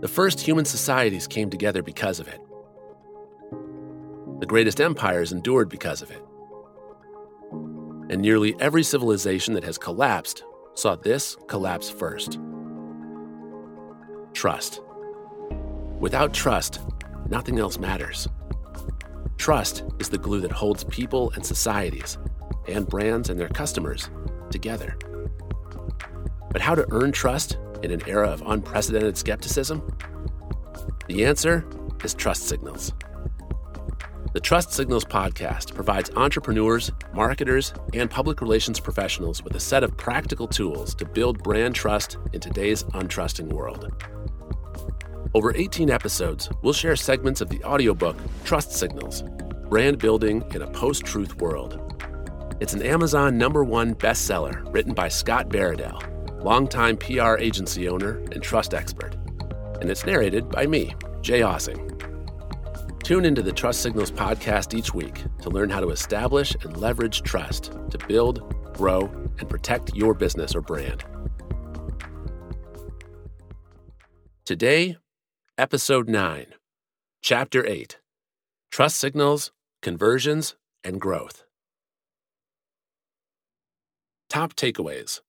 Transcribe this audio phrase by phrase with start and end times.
[0.00, 2.40] The first human societies came together because of it.
[4.40, 6.22] The greatest empires endured because of it.
[8.10, 12.38] And nearly every civilization that has collapsed saw this collapse first.
[14.34, 14.82] Trust.
[15.98, 16.80] Without trust,
[17.30, 18.28] nothing else matters.
[19.38, 22.18] Trust is the glue that holds people and societies,
[22.68, 24.10] and brands and their customers
[24.50, 24.98] together.
[26.50, 29.82] But how to earn trust in an era of unprecedented skepticism?
[31.08, 31.64] The answer
[32.02, 32.92] is trust signals.
[34.36, 39.96] The Trust Signals podcast provides entrepreneurs, marketers, and public relations professionals with a set of
[39.96, 43.90] practical tools to build brand trust in today's untrusting world.
[45.32, 49.22] Over 18 episodes, we'll share segments of the audiobook Trust Signals
[49.70, 51.80] Brand Building in a Post Truth World.
[52.60, 56.02] It's an Amazon number one bestseller written by Scott Baradell,
[56.46, 59.16] longtime PR agency owner and trust expert.
[59.80, 61.82] And it's narrated by me, Jay Ossing.
[63.02, 67.22] Tune into the Trust Signals podcast each week to learn how to establish and leverage
[67.22, 69.06] trust to build, grow,
[69.40, 71.02] and protect your business or brand.
[74.44, 74.98] Today,
[75.58, 76.46] Episode 9,
[77.22, 77.98] Chapter 8
[78.70, 79.50] Trust Signals,
[79.82, 81.44] Conversions, and Growth.
[84.28, 85.22] Top takeaways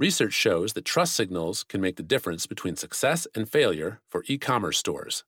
[0.00, 4.38] Research shows that trust signals can make the difference between success and failure for e
[4.38, 5.24] commerce stores.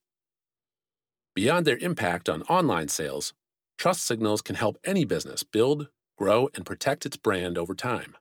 [1.35, 3.35] Beyond their impact on online sales,
[3.77, 8.17] trust signals can help any business build, grow, and protect its brand over time.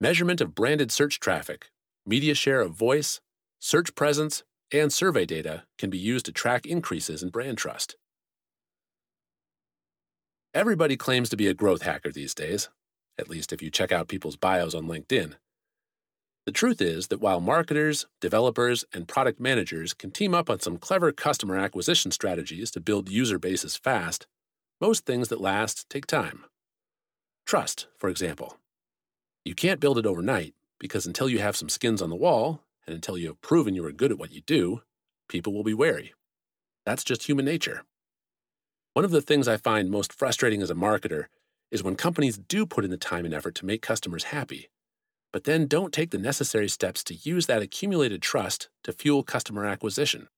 [0.00, 1.70] Measurement of branded search traffic,
[2.06, 3.20] media share of voice,
[3.58, 7.94] search presence, and survey data can be used to track increases in brand trust.
[10.54, 12.70] Everybody claims to be a growth hacker these days,
[13.18, 15.34] at least if you check out people's bios on LinkedIn.
[16.46, 20.78] The truth is that while marketers, developers, and product managers can team up on some
[20.78, 24.26] clever customer acquisition strategies to build user bases fast,
[24.80, 26.44] most things that last take time.
[27.46, 28.56] Trust, for example.
[29.44, 32.94] You can't build it overnight because until you have some skins on the wall, and
[32.94, 34.82] until you have proven you are good at what you do,
[35.28, 36.14] people will be wary.
[36.86, 37.84] That's just human nature.
[38.94, 41.26] One of the things I find most frustrating as a marketer
[41.70, 44.70] is when companies do put in the time and effort to make customers happy,
[45.32, 49.64] but then don't take the necessary steps to use that accumulated trust to fuel customer
[49.64, 50.28] acquisition.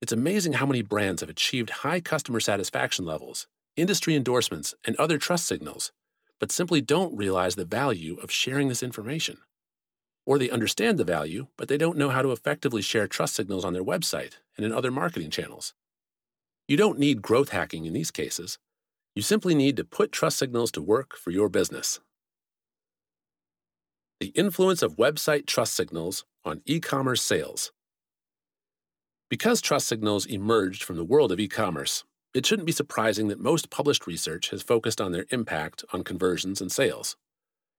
[0.00, 5.18] It's amazing how many brands have achieved high customer satisfaction levels, industry endorsements, and other
[5.18, 5.92] trust signals,
[6.38, 9.38] but simply don't realize the value of sharing this information.
[10.26, 13.64] Or they understand the value, but they don't know how to effectively share trust signals
[13.64, 15.72] on their website and in other marketing channels.
[16.68, 18.58] You don't need growth hacking in these cases.
[19.16, 21.98] You simply need to put trust signals to work for your business.
[24.20, 27.72] The influence of website trust signals on e commerce sales.
[29.28, 33.40] Because trust signals emerged from the world of e commerce, it shouldn't be surprising that
[33.40, 37.16] most published research has focused on their impact on conversions and sales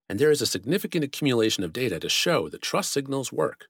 [0.09, 3.68] and there is a significant accumulation of data to show that trust signals work.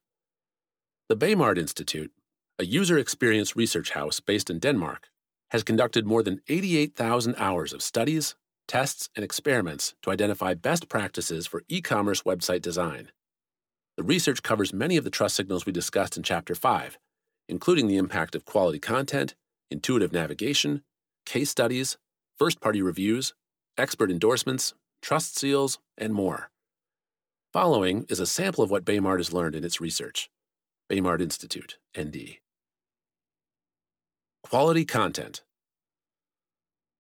[1.10, 2.12] The Baymard Institute,
[2.60, 5.10] a user experience research house based in Denmark,
[5.52, 8.36] has conducted more than 88,000 hours of studies,
[8.68, 13.12] tests, and experiments to identify best practices for e commerce website design.
[13.96, 16.98] The research covers many of the trust signals we discussed in Chapter 5,
[17.50, 19.36] including the impact of quality content,
[19.72, 20.84] intuitive navigation,
[21.26, 21.98] case studies,
[22.38, 23.34] first party reviews,
[23.78, 26.52] expert endorsements, trust seals, and more.
[27.54, 30.30] Following is a sample of what Baymard has learned in its research.
[30.90, 32.38] Baymard Institute, ND.
[34.50, 35.44] Quality content.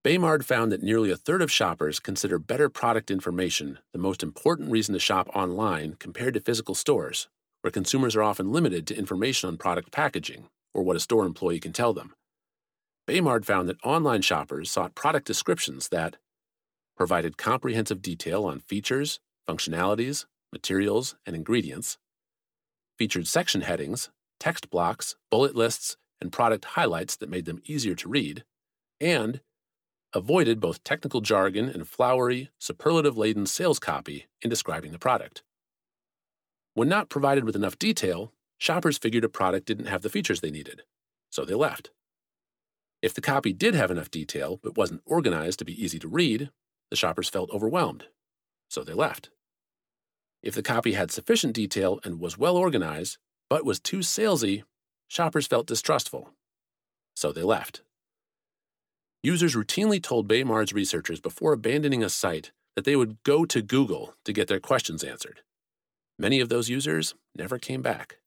[0.03, 4.69] Baymard found that nearly a third of shoppers consider better product information the most important
[4.69, 7.29] reason to shop online compared to physical stores,
[7.61, 11.61] where consumers are often limited to information on product packaging or what a store employee
[11.61, 12.13] can tell them.
[13.07, 16.17] Baymard found that online shoppers sought product descriptions that,
[16.97, 21.97] provided comprehensive detail on features, functionalities, materials, and ingredients,
[22.97, 28.09] featured section headings, text blocks, bullet lists, and product highlights that made them easier to
[28.09, 28.43] read,
[28.99, 29.41] and
[30.13, 35.43] avoided both technical jargon and flowery, superlative laden sales copy in describing the product.
[36.73, 40.51] When not provided with enough detail, shoppers figured a product didn't have the features they
[40.51, 40.83] needed,
[41.29, 41.91] so they left.
[43.01, 46.49] If the copy did have enough detail but wasn't organized to be easy to read,
[46.89, 48.05] the shoppers felt overwhelmed,
[48.69, 49.29] so they left.
[50.41, 53.17] If the copy had sufficient detail and was well organized,
[53.49, 54.63] but was too salesy,
[55.07, 56.31] shoppers felt distrustful,
[57.15, 57.81] so they left.
[59.24, 64.13] Users routinely told Baymard's researchers before abandoning a site that they would go to Google
[64.24, 65.42] to get their questions answered.
[66.19, 68.19] Many of those users never came back.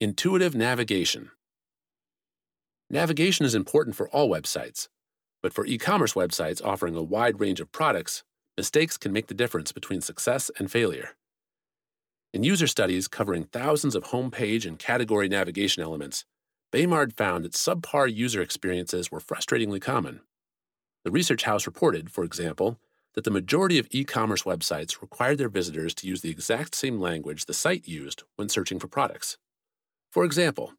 [0.00, 1.30] Intuitive navigation.
[2.88, 4.88] Navigation is important for all websites,
[5.42, 8.22] but for e commerce websites offering a wide range of products,
[8.56, 11.10] mistakes can make the difference between success and failure.
[12.36, 16.26] In user studies covering thousands of homepage and category navigation elements,
[16.70, 20.20] Baymard found that subpar user experiences were frustratingly common.
[21.04, 22.78] The research house reported, for example,
[23.14, 27.00] that the majority of e commerce websites required their visitors to use the exact same
[27.00, 29.38] language the site used when searching for products.
[30.10, 30.74] For example,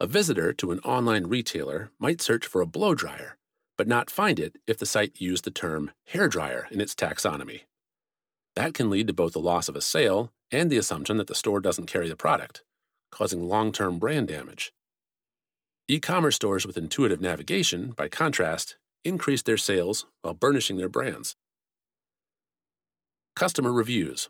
[0.00, 3.36] a visitor to an online retailer might search for a blow dryer,
[3.76, 7.64] but not find it if the site used the term hair dryer in its taxonomy.
[8.56, 11.34] That can lead to both the loss of a sale and the assumption that the
[11.34, 12.62] store doesn't carry the product,
[13.10, 14.72] causing long term brand damage.
[15.88, 21.34] E commerce stores with intuitive navigation, by contrast, increase their sales while burnishing their brands.
[23.34, 24.28] Customer reviews.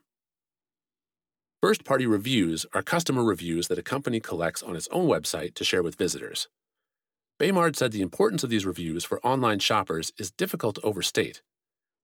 [1.60, 5.64] First party reviews are customer reviews that a company collects on its own website to
[5.64, 6.48] share with visitors.
[7.38, 11.42] Baymard said the importance of these reviews for online shoppers is difficult to overstate,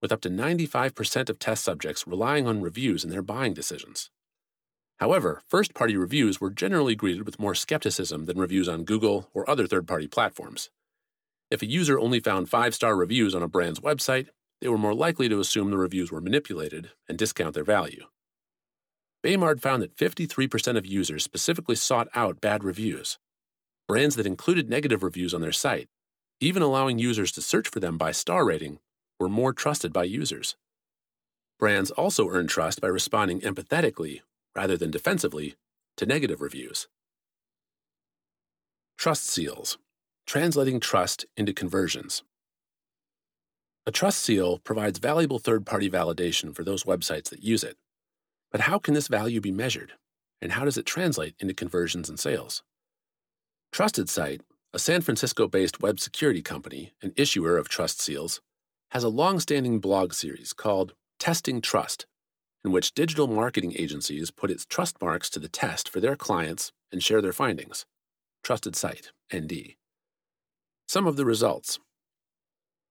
[0.01, 4.11] with up to 95% of test subjects relying on reviews in their buying decisions.
[4.99, 9.49] However, first party reviews were generally greeted with more skepticism than reviews on Google or
[9.49, 10.71] other third party platforms.
[11.51, 14.29] If a user only found five star reviews on a brand's website,
[14.61, 18.05] they were more likely to assume the reviews were manipulated and discount their value.
[19.23, 23.19] Baymard found that 53% of users specifically sought out bad reviews,
[23.89, 25.89] brands that included negative reviews on their site,
[26.41, 28.79] even allowing users to search for them by star rating,
[29.19, 30.57] were more trusted by users.
[31.59, 34.21] Brands also earn trust by responding empathetically,
[34.55, 35.57] rather than defensively,
[35.97, 36.89] to negative reviews.
[38.97, 39.79] Trust seals,
[40.27, 42.23] translating trust into conversions.
[43.87, 47.77] A trust seal provides valuable third party validation for those websites that use it.
[48.53, 49.93] But how can this value be measured?
[50.41, 52.63] And how does it translate into conversions and sales?
[53.73, 54.41] TrustedSite,
[54.73, 58.41] a San Francisco based web security company and issuer of trust seals,
[58.91, 62.07] has a long standing blog series called Testing Trust,
[62.65, 66.73] in which digital marketing agencies put its trust marks to the test for their clients
[66.91, 67.85] and share their findings.
[68.45, 69.75] TrustedSite, ND.
[70.87, 71.79] Some of the results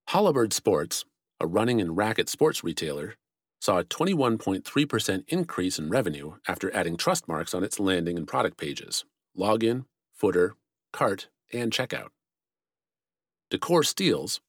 [0.09, 1.03] Holabird Sports,
[1.41, 3.15] a running and racket sports retailer,
[3.59, 8.57] saw a 21.3% increase in revenue after adding trust marks on its landing and product
[8.57, 9.03] pages,
[9.37, 10.55] login, footer,
[10.93, 12.09] cart, and checkout.
[13.49, 14.41] Decor Steals,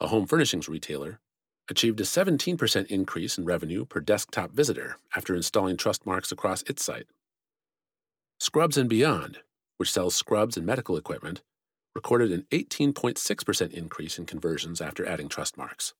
[0.00, 1.20] a home furnishings retailer,
[1.68, 6.84] achieved a 17% increase in revenue per desktop visitor after installing trust marks across its
[6.84, 7.06] site.
[8.38, 9.38] Scrubs and Beyond,
[9.78, 11.42] which sells scrubs and medical equipment,
[11.94, 15.94] recorded an 18.6% increase in conversions after adding trust marks.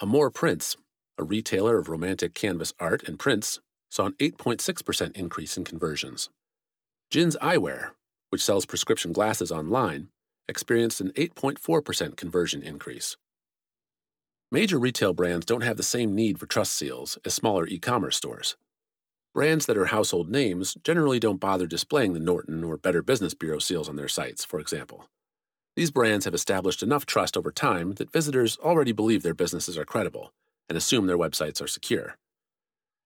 [0.00, 0.76] Amore Prints,
[1.18, 3.60] a retailer of romantic canvas art and prints,
[3.90, 6.28] saw an 8.6% increase in conversions.
[7.10, 7.90] Jins Eyewear,
[8.28, 10.08] which sells prescription glasses online,
[10.50, 13.16] experienced an 8.4% conversion increase.
[14.52, 18.16] Major retail brands don't have the same need for trust seals as smaller e commerce
[18.16, 18.56] stores.
[19.32, 23.60] Brands that are household names generally don't bother displaying the Norton or Better Business Bureau
[23.60, 25.06] seals on their sites, for example.
[25.76, 29.84] These brands have established enough trust over time that visitors already believe their businesses are
[29.84, 30.32] credible
[30.68, 32.16] and assume their websites are secure.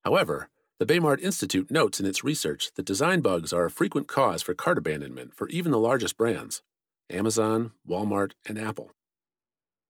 [0.03, 0.49] However,
[0.79, 4.55] the Baymard Institute notes in its research that design bugs are a frequent cause for
[4.55, 6.63] cart abandonment for even the largest brands
[7.11, 8.93] Amazon, Walmart, and Apple.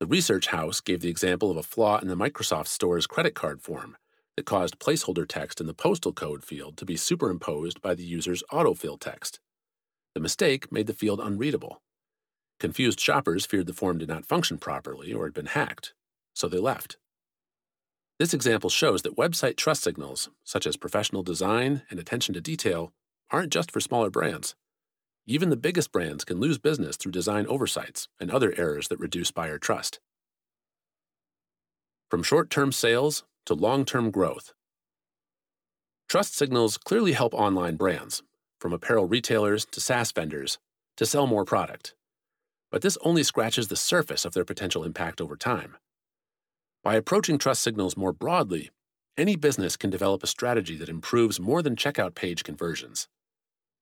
[0.01, 3.63] The research house gave the example of a flaw in the Microsoft Store's credit card
[3.63, 3.97] form
[4.37, 8.43] that caused placeholder text in the postal code field to be superimposed by the user's
[8.51, 9.39] autofill text.
[10.15, 11.81] The mistake made the field unreadable.
[12.59, 15.95] Confused shoppers feared the form did not function properly or had been hacked,
[16.35, 16.97] so they left.
[18.19, 22.93] This example shows that website trust signals, such as professional design and attention to detail,
[23.31, 24.55] aren't just for smaller brands.
[25.27, 29.31] Even the biggest brands can lose business through design oversights and other errors that reduce
[29.31, 29.99] buyer trust.
[32.11, 34.53] From short term sales to long term growth.
[36.09, 38.23] Trust signals clearly help online brands,
[38.61, 40.59] from apparel retailers to SaaS vendors,
[40.99, 41.95] to sell more product.
[42.71, 45.77] But this only scratches the surface of their potential impact over time.
[46.83, 48.71] By approaching trust signals more broadly,
[49.17, 53.09] any business can develop a strategy that improves more than checkout page conversions.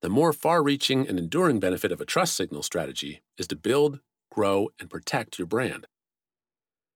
[0.03, 4.01] The more far reaching and enduring benefit of a trust signal strategy is to build,
[4.29, 5.87] grow, and protect your brand.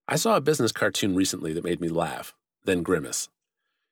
[0.09, 2.35] I saw a business cartoon recently that made me laugh,
[2.65, 3.29] then grimace.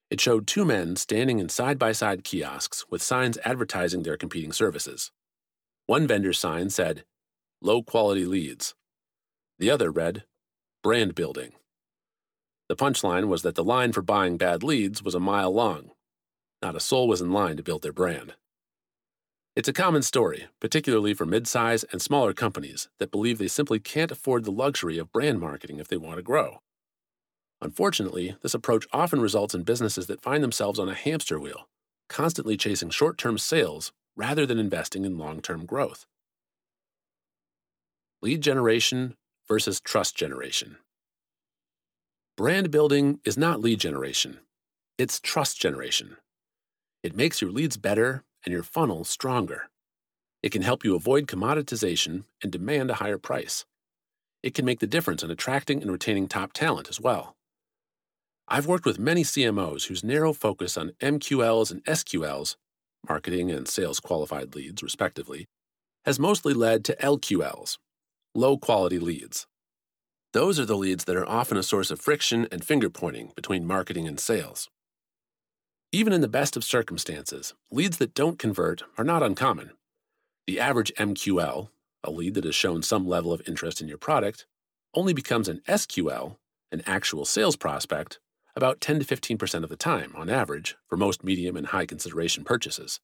[0.10, 4.52] It showed two men standing in side by side kiosks with signs advertising their competing
[4.52, 5.14] services.
[5.86, 7.06] One vendor's sign said,
[7.62, 8.76] Low quality leads.
[9.60, 10.26] The other read,
[10.84, 11.54] Brand building.
[12.68, 15.92] The punchline was that the line for buying bad leads was a mile long.
[16.62, 18.36] Not a soul was in line to build their brand.
[19.56, 24.12] It's a common story, particularly for midsize and smaller companies that believe they simply can't
[24.12, 26.60] afford the luxury of brand marketing if they want to grow.
[27.62, 31.70] Unfortunately, this approach often results in businesses that find themselves on a hamster wheel,
[32.10, 36.06] constantly chasing short term sales rather than investing in long term growth.
[38.22, 39.16] Lead generation
[39.48, 40.76] versus trust generation.
[42.36, 44.40] Brand building is not lead generation,
[44.98, 46.18] it's trust generation.
[47.04, 49.70] It makes your leads better and your funnel stronger.
[50.44, 53.66] It can help you avoid commoditization and demand a higher price.
[54.44, 57.36] It can make the difference in attracting and retaining top talent as well.
[58.48, 62.56] I've worked with many CMOs whose narrow focus on MQLs and SQLs,
[63.10, 65.48] marketing and sales qualified leads, respectively,
[66.06, 67.80] has mostly led to LQLs,
[68.36, 69.48] low quality leads.
[70.34, 73.66] Those are the leads that are often a source of friction and finger pointing between
[73.66, 74.70] marketing and sales.
[75.96, 79.72] Even in the best of circumstances, leads that don't convert are not uncommon.
[80.46, 81.70] The average MQL,
[82.04, 84.46] a lead that has shown some level of interest in your product,
[84.94, 86.36] only becomes an SQL,
[86.70, 88.20] an actual sales prospect,
[88.58, 92.44] about 10 to 15% of the time, on average, for most medium and high consideration
[92.44, 93.00] purchases.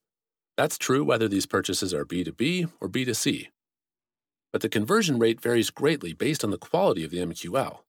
[0.57, 3.47] That's true whether these purchases are B2B or B2C.
[4.51, 7.83] But the conversion rate varies greatly based on the quality of the MQL.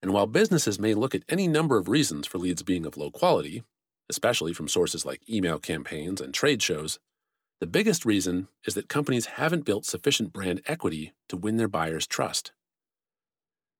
[0.00, 3.10] And while businesses may look at any number of reasons for leads being of low
[3.10, 3.64] quality,
[4.08, 6.98] especially from sources like email campaigns and trade shows,
[7.60, 12.06] the biggest reason is that companies haven't built sufficient brand equity to win their buyers'
[12.06, 12.52] trust.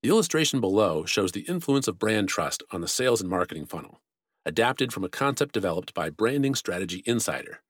[0.03, 4.01] The illustration below shows the influence of brand trust on the sales and marketing funnel,
[4.47, 7.61] adapted from a concept developed by Branding Strategy Insider.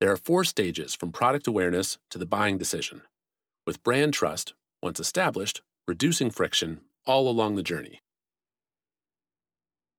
[0.00, 3.02] There are four stages from product awareness to the buying decision,
[3.66, 8.00] with brand trust, once established, reducing friction all along the journey.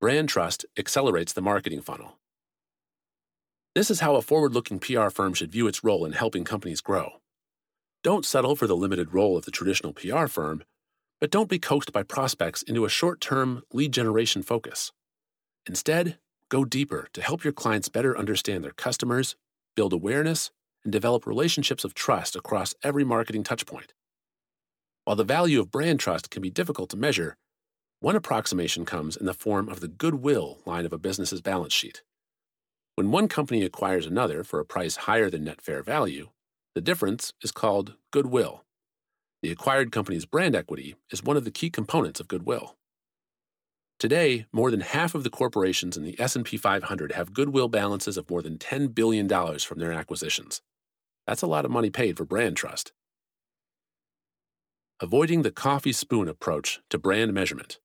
[0.03, 2.17] Brand trust accelerates the marketing funnel.
[3.73, 6.81] This is how a forward looking PR firm should view its role in helping companies
[6.81, 7.21] grow.
[8.03, 10.65] Don't settle for the limited role of the traditional PR firm,
[11.21, 14.91] but don't be coaxed by prospects into a short term lead generation focus.
[15.67, 16.17] Instead,
[16.49, 19.37] go deeper to help your clients better understand their customers,
[19.73, 20.51] build awareness,
[20.83, 23.91] and develop relationships of trust across every marketing touchpoint.
[25.05, 27.37] While the value of brand trust can be difficult to measure,
[28.03, 32.03] one approximation comes in the form of the goodwill line of a business's balance sheet.
[32.95, 36.27] When one company acquires another for a price higher than net fair value,
[36.75, 38.65] the difference is called goodwill.
[39.41, 42.75] The acquired company's brand equity is one of the key components of goodwill.
[43.99, 48.29] Today, more than half of the corporations in the S&P 500 have goodwill balances of
[48.29, 49.29] more than $10 billion
[49.59, 50.61] from their acquisitions.
[51.25, 52.91] That's a lot of money paid for brand trust.
[54.99, 57.79] Avoiding the coffee spoon approach to brand measurement.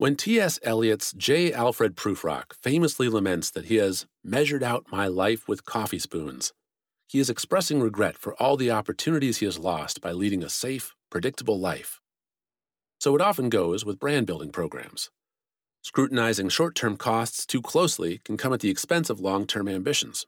[0.00, 0.58] When T.S.
[0.62, 1.52] Eliot's J.
[1.52, 6.54] Alfred Prufrock famously laments that he has measured out my life with coffee spoons,
[7.06, 10.94] he is expressing regret for all the opportunities he has lost by leading a safe,
[11.10, 12.00] predictable life.
[12.98, 15.10] So it often goes with brand building programs.
[15.82, 20.26] Scrutinizing short term costs too closely can come at the expense of long term ambitions.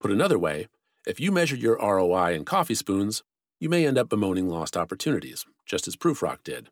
[0.00, 0.68] Put another way,
[1.06, 3.22] if you measure your ROI in coffee spoons,
[3.60, 6.70] you may end up bemoaning lost opportunities, just as Prufrock did.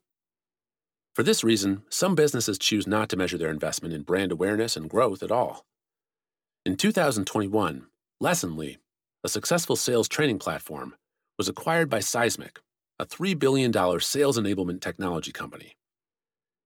[1.17, 4.87] For this reason, some businesses choose not to measure their investment in brand awareness and
[4.87, 5.65] growth at all.
[6.63, 7.87] In 2021,
[8.21, 8.77] Lessonly,
[9.23, 10.93] a successful sales training platform,
[11.35, 12.59] was acquired by Seismic,
[12.99, 15.75] a $3 billion sales enablement technology company.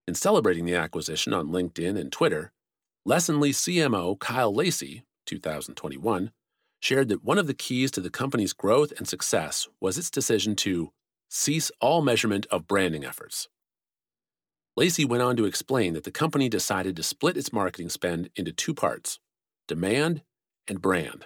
[0.06, 2.52] In celebrating the acquisition on LinkedIn and Twitter,
[3.08, 6.30] Lessonly CMO Kyle Lacey, 2021,
[6.82, 10.58] shared that one of the keys to the company's growth and success was its decision
[10.58, 10.92] to
[11.30, 13.48] cease all measurement of branding efforts.
[14.78, 18.54] Lacey went on to explain that the company decided to split its marketing spend into
[18.54, 19.20] two parts
[19.68, 20.22] demand
[20.68, 21.26] and brand.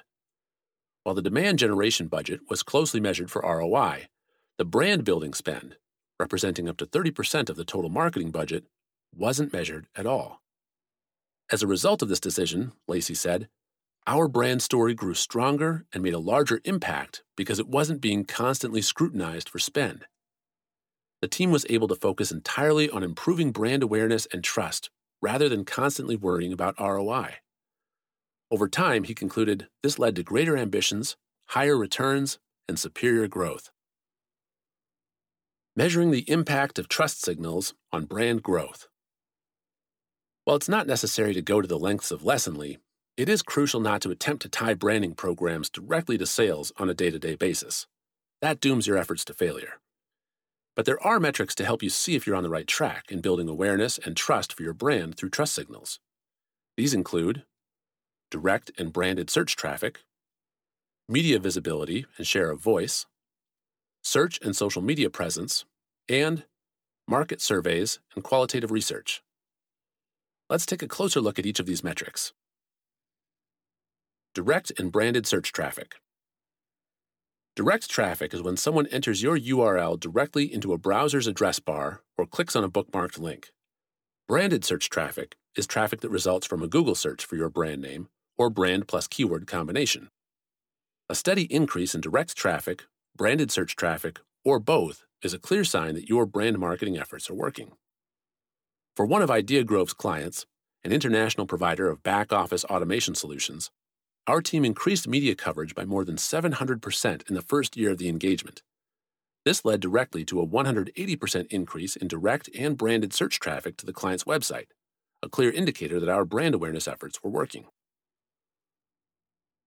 [1.03, 4.07] While the demand generation budget was closely measured for ROI,
[4.57, 5.77] the brand building spend,
[6.19, 8.65] representing up to 30% of the total marketing budget,
[9.15, 10.41] wasn't measured at all.
[11.51, 13.47] As a result of this decision, Lacey said,
[14.07, 18.81] our brand story grew stronger and made a larger impact because it wasn't being constantly
[18.81, 20.05] scrutinized for spend
[21.25, 24.91] the team was able to focus entirely on improving brand awareness and trust
[25.23, 27.37] rather than constantly worrying about ROI.
[28.51, 31.17] Over time, he concluded this led to greater ambitions,
[31.47, 33.71] higher returns, and superior growth.
[35.75, 38.87] Measuring the impact of trust signals on brand growth.
[40.43, 42.77] While it's not necessary to go to the lengths of Lessonly,
[43.17, 46.93] it is crucial not to attempt to tie branding programs directly to sales on a
[46.93, 47.87] day to day basis.
[48.43, 49.79] That dooms your efforts to failure.
[50.75, 53.21] But there are metrics to help you see if you're on the right track in
[53.21, 55.99] building awareness and trust for your brand through trust signals.
[56.75, 57.43] These include
[58.29, 60.01] direct and branded search traffic,
[61.07, 63.05] media visibility and share of voice,
[64.03, 65.63] search and social media presence,
[66.09, 66.43] and
[67.07, 69.21] market surveys and qualitative research.
[70.49, 72.33] Let's take a closer look at each of these metrics.
[74.33, 75.95] Direct and branded search traffic.
[77.55, 82.25] Direct traffic is when someone enters your URL directly into a browser's address bar or
[82.25, 83.53] clicks on a bookmarked link.
[84.27, 88.09] Branded search traffic is traffic that results from a Google search for your brand name
[88.37, 90.09] or brand plus keyword combination.
[91.07, 92.83] A steady increase in direct traffic,
[93.15, 97.35] branded search traffic, or both is a clear sign that your brand marketing efforts are
[97.35, 97.71] working.
[98.97, 100.45] For one of Idea Grove's clients,
[100.83, 103.71] an international provider of back office automation solutions,
[104.27, 108.09] our team increased media coverage by more than 700% in the first year of the
[108.09, 108.63] engagement.
[109.45, 113.93] This led directly to a 180% increase in direct and branded search traffic to the
[113.93, 114.67] client's website,
[115.21, 117.65] a clear indicator that our brand awareness efforts were working.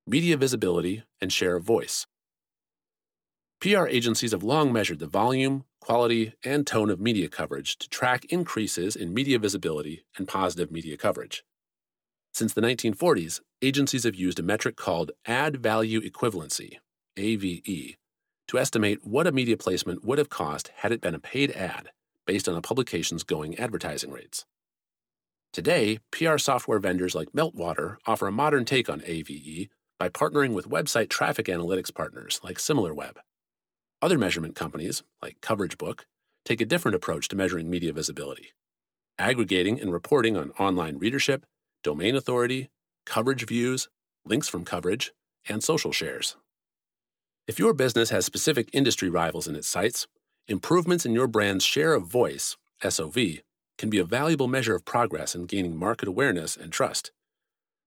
[0.06, 2.06] Media visibility and share of voice.
[3.60, 8.24] PR agencies have long measured the volume, quality, and tone of media coverage to track
[8.26, 11.44] increases in media visibility and positive media coverage.
[12.38, 16.78] Since the 1940s, agencies have used a metric called ad value equivalency,
[17.16, 17.97] AVE,
[18.47, 21.90] to estimate what a media placement would have cost had it been a paid ad
[22.26, 24.47] based on a publication's going advertising rates.
[25.52, 29.66] Today, PR software vendors like Meltwater offer a modern take on AVE
[29.99, 33.16] by partnering with website traffic analytics partners like SimilarWeb.
[34.00, 36.02] Other measurement companies, like CoverageBook,
[36.45, 38.52] take a different approach to measuring media visibility,
[39.18, 41.45] aggregating and reporting on online readership,
[41.82, 42.68] domain authority,
[43.06, 43.88] coverage views,
[44.25, 45.12] links from coverage,
[45.49, 46.37] and social shares.
[47.47, 50.06] If your business has specific industry rivals in its sights,
[50.47, 52.56] improvements in your brand's share of voice,
[52.87, 53.16] SOV,
[53.78, 57.12] can be a valuable measure of progress in gaining market awareness and trust.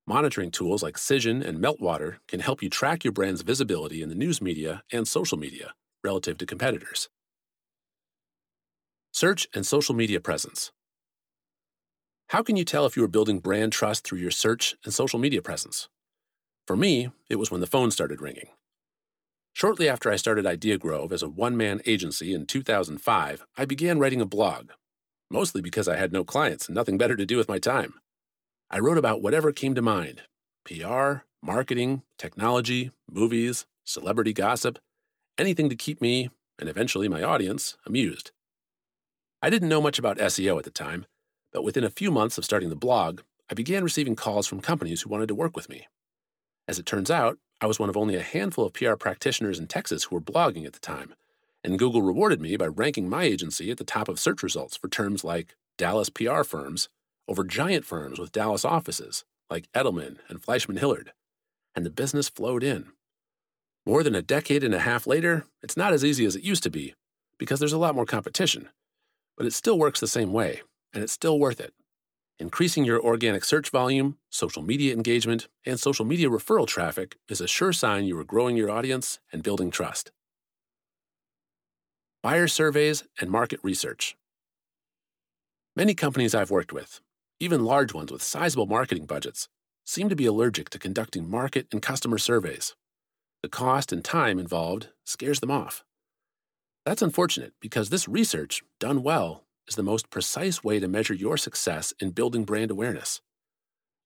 [0.07, 4.15] Monitoring tools like Cision and Meltwater can help you track your brand's visibility in the
[4.15, 7.09] news media and social media relative to competitors.
[9.13, 10.72] Search and social media presence.
[12.31, 15.20] How can you tell if you are building brand trust through your search and social
[15.20, 15.89] media presence?
[16.65, 18.48] For me, it was when the phone started ringing.
[19.51, 24.00] Shortly after I started Idea Grove as a one man agency in 2005, I began
[24.00, 24.70] writing a blog,
[25.29, 27.96] mostly because I had no clients and nothing better to do with my time.
[28.70, 30.22] I wrote about whatever came to mind
[30.63, 34.79] PR, marketing, technology, movies, celebrity gossip,
[35.37, 38.31] anything to keep me, and eventually my audience, amused.
[39.41, 41.05] I didn't know much about SEO at the time,
[41.51, 45.01] but within a few months of starting the blog, I began receiving calls from companies
[45.01, 45.87] who wanted to work with me.
[46.68, 49.68] As it turns out, I was one of only a handful of PR practitioners in
[49.68, 51.14] Texas who were blogging at the time,
[51.64, 54.87] and Google rewarded me by ranking my agency at the top of search results for
[54.87, 56.90] terms like Dallas PR firms
[57.27, 61.11] over giant firms with Dallas offices like Edelman and Fleishman Hillard,
[61.75, 62.87] and the business flowed in.
[63.85, 66.64] More than a decade and a half later, it's not as easy as it used
[66.64, 66.94] to be
[67.37, 68.70] because there's a lot more competition,
[69.35, 70.61] but it still works the same way,
[70.93, 71.73] and it's still worth it.
[72.39, 77.47] Increasing your organic search volume, social media engagement, and social media referral traffic is a
[77.47, 80.11] sure sign you are growing your audience and building trust.
[82.23, 84.15] Buyer surveys and market research.
[85.75, 86.99] Many companies I've worked with,
[87.39, 89.47] even large ones with sizable marketing budgets,
[89.85, 92.75] seem to be allergic to conducting market and customer surveys.
[93.41, 95.83] The cost and time involved scares them off.
[96.85, 101.37] That's unfortunate because this research, done well, is the most precise way to measure your
[101.37, 103.21] success in building brand awareness.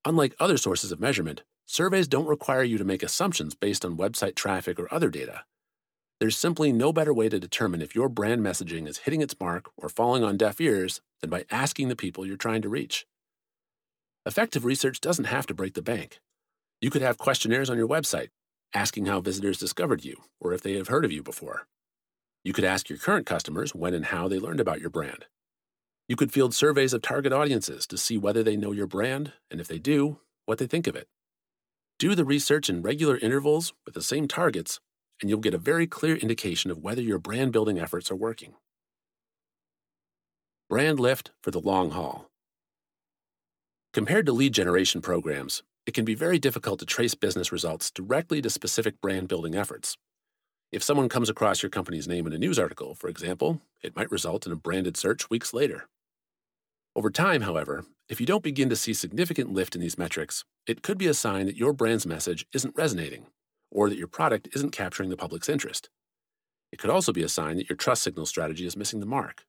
[0.06, 4.36] Unlike other sources of measurement, surveys don't require you to make assumptions based on website
[4.36, 5.46] traffic or other data.
[6.20, 9.70] There's simply no better way to determine if your brand messaging is hitting its mark
[9.76, 13.06] or falling on deaf ears than by asking the people you're trying to reach.
[14.26, 16.20] Effective research doesn't have to break the bank.
[16.82, 18.30] You could have questionnaires on your website
[18.74, 21.68] asking how visitors discovered you or if they have heard of you before.
[22.44, 25.26] You could ask your current customers when and how they learned about your brand.
[26.08, 29.60] You could field surveys of target audiences to see whether they know your brand, and
[29.60, 31.08] if they do, what they think of it.
[31.98, 34.80] Do the research in regular intervals with the same targets,
[35.20, 38.54] and you'll get a very clear indication of whether your brand building efforts are working.
[40.70, 42.30] Brand lift for the long haul.
[43.94, 48.42] Compared to lead generation programs, it can be very difficult to trace business results directly
[48.42, 49.98] to specific brand building efforts.
[50.72, 54.12] If someone comes across your company's name in a news article, for example, it might
[54.12, 55.88] result in a branded search weeks later.
[56.96, 60.82] Over time, however, if you don't begin to see significant lift in these metrics, it
[60.82, 63.28] could be a sign that your brand's message isn't resonating
[63.72, 65.90] or that your product isn't capturing the public's interest.
[66.72, 69.46] It could also be a sign that your trust signal strategy is missing the mark.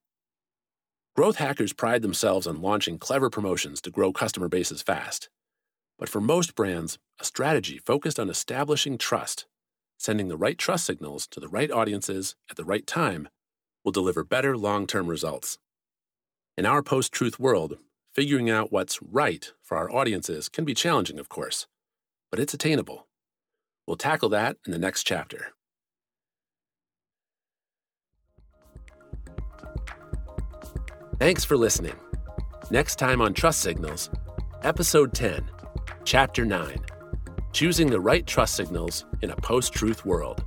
[1.17, 5.29] Growth hackers pride themselves on launching clever promotions to grow customer bases fast.
[5.99, 9.47] But for most brands, a strategy focused on establishing trust,
[9.99, 13.29] sending the right trust signals to the right audiences at the right time
[13.85, 15.59] will deliver better long term results.
[16.57, 17.79] In our post truth world,
[18.15, 21.67] figuring out what's right for our audiences can be challenging, of course,
[22.31, 23.07] but it's attainable.
[23.87, 25.53] We'll tackle that in the next chapter.
[31.19, 31.95] Thanks for listening.
[32.71, 34.11] Next time on Trust Signals,
[34.63, 35.49] Episode 10,
[36.05, 36.96] Chapter 9
[37.57, 40.45] Choosing the Right Trust Signals in a Post Truth World.